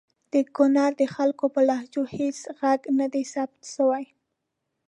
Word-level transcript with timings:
د 0.33 0.35
کنړ 0.55 0.89
د 1.01 1.03
خلګو 1.15 1.47
په 1.55 1.61
لهجو 1.69 2.03
هیڅ 2.15 2.37
ږغ 2.57 2.61
ندی 2.99 3.23
ثبت 3.33 3.61
سوی! 3.75 4.03